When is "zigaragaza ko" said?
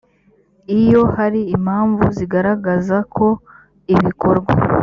2.17-3.27